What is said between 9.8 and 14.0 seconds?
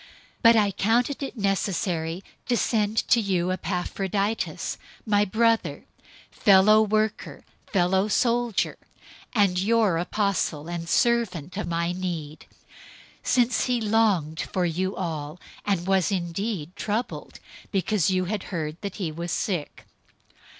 apostle and servant of my need; 002:026 since he